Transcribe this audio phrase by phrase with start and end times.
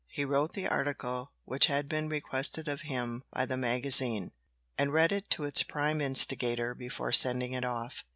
[0.07, 4.31] He wrote the article which had been requested of him by the magazine,
[4.75, 8.03] and read it to its prime instigator before sending it off.